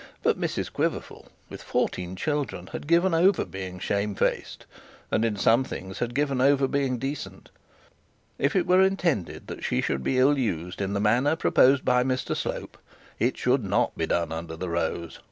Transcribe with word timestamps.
But 0.23 0.41
Mrs 0.41 0.73
Quiverful, 0.73 1.27
with 1.47 1.61
fourteen 1.61 2.15
children, 2.15 2.65
had 2.71 2.87
given 2.87 3.13
over 3.13 3.45
being 3.45 3.77
shamefaced, 3.77 4.65
and, 5.11 5.23
in 5.23 5.35
some 5.35 5.63
things, 5.63 5.99
had 5.99 6.15
given 6.15 6.41
over 6.41 6.67
being 6.67 6.97
decent. 6.97 7.51
If 8.39 8.55
it 8.55 8.65
were 8.65 8.81
intended 8.81 9.45
that 9.45 9.63
she 9.63 9.79
should 9.79 10.03
be 10.03 10.17
ill 10.17 10.39
used 10.39 10.81
in 10.81 10.93
the 10.93 10.99
manner 10.99 11.35
proposed 11.35 11.85
by 11.85 12.03
Mr 12.03 12.35
Slope, 12.35 12.79
it 13.19 13.37
should 13.37 13.63
not 13.63 13.95
be 13.95 14.07
done 14.07 14.31
under 14.31 14.55
the 14.55 14.69
rose. 14.69 15.19